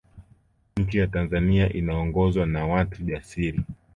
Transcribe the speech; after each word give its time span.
nchi 0.77 0.97
ya 0.97 1.07
tanzani 1.07 1.67
inaongozwa 1.67 2.45
na 2.45 2.67
watu 2.67 3.03
jasiri 3.03 3.61